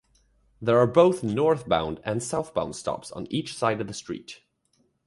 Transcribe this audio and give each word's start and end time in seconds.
There 0.59 0.79
are 0.79 0.87
both 0.87 1.21
northbound 1.21 2.01
and 2.03 2.23
southbound 2.23 2.75
stops 2.75 3.11
on 3.11 3.27
each 3.29 3.53
side 3.55 3.79
of 3.81 3.85
the 3.87 3.93
street. 3.93 4.41